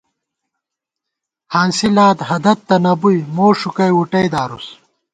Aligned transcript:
ہانسی 1.53 1.87
لاد 1.95 2.17
ہدَت 2.29 2.59
تہ 2.67 2.75
نہ 2.83 2.93
بُوئی 3.01 3.17
موݭُکئ 3.35 3.91
وُٹئ 3.97 4.27
دارس 4.33 4.65